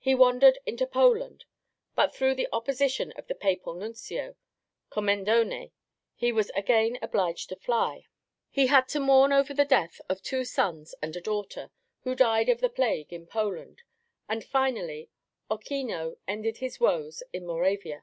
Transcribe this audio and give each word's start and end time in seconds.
He 0.00 0.16
wandered 0.16 0.58
into 0.66 0.84
Poland, 0.84 1.44
but 1.94 2.12
through 2.12 2.34
the 2.34 2.48
opposition 2.52 3.12
of 3.12 3.28
the 3.28 3.36
Papal 3.36 3.74
Nuncio, 3.74 4.34
Commendone, 4.90 5.70
he 6.16 6.32
was 6.32 6.50
again 6.56 6.98
obliged 7.00 7.50
to 7.50 7.54
fly. 7.54 8.06
He 8.50 8.66
had 8.66 8.88
to 8.88 8.98
mourn 8.98 9.32
over 9.32 9.54
the 9.54 9.64
death 9.64 10.00
of 10.08 10.22
two 10.24 10.44
sons 10.44 10.96
and 11.00 11.14
a 11.14 11.20
daughter, 11.20 11.70
who 12.00 12.16
died 12.16 12.48
of 12.48 12.60
the 12.60 12.68
plague 12.68 13.12
in 13.12 13.28
Poland, 13.28 13.82
and 14.28 14.42
finally 14.42 15.08
Ochino 15.48 16.16
ended 16.26 16.56
his 16.56 16.80
woes 16.80 17.22
in 17.32 17.46
Moravia. 17.46 18.02